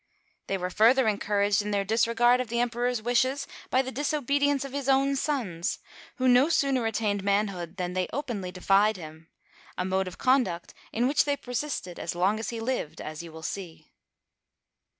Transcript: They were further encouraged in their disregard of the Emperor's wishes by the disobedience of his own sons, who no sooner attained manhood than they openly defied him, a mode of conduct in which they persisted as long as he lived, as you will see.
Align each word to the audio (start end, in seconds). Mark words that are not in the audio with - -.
They 0.47 0.57
were 0.57 0.71
further 0.71 1.07
encouraged 1.07 1.61
in 1.61 1.69
their 1.69 1.83
disregard 1.83 2.41
of 2.41 2.47
the 2.47 2.59
Emperor's 2.59 3.03
wishes 3.03 3.45
by 3.69 3.83
the 3.83 3.91
disobedience 3.91 4.65
of 4.65 4.71
his 4.73 4.89
own 4.89 5.15
sons, 5.15 5.77
who 6.15 6.27
no 6.27 6.49
sooner 6.49 6.87
attained 6.87 7.23
manhood 7.23 7.77
than 7.77 7.93
they 7.93 8.07
openly 8.11 8.51
defied 8.51 8.97
him, 8.97 9.27
a 9.77 9.85
mode 9.85 10.07
of 10.07 10.17
conduct 10.17 10.73
in 10.91 11.07
which 11.07 11.25
they 11.25 11.37
persisted 11.37 11.99
as 11.99 12.15
long 12.15 12.39
as 12.39 12.49
he 12.49 12.59
lived, 12.59 12.99
as 12.99 13.21
you 13.21 13.31
will 13.31 13.43
see. 13.43 13.91